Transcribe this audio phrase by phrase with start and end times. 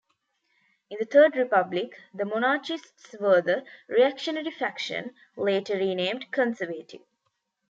[0.89, 7.01] In the Third Republic, the monarchists were the "reactionary faction", later renamed "conservative".